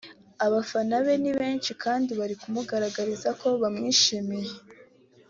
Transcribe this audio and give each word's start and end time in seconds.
Abafana 0.45 0.95
be 1.05 1.13
ni 1.23 1.31
benshi 1.39 1.71
kandi 1.83 2.11
bari 2.19 2.35
kumugaragariza 2.41 3.29
ko 3.39 3.47
bamwishimiye 3.61 4.51